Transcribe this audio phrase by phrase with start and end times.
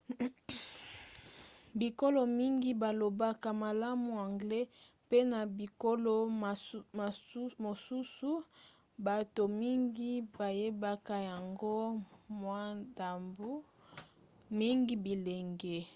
[1.79, 4.71] bikolo mingi balobaka malamu anglais
[5.07, 6.13] mpe na bikolo
[7.65, 8.31] mosusu
[9.05, 11.75] bato mingi bayebaka yango
[12.39, 13.51] mwa ndambu-
[14.59, 15.77] mingi bilenge